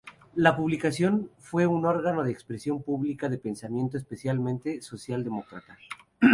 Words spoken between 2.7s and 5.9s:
pública de pensamiento, especialmente socialdemócrata.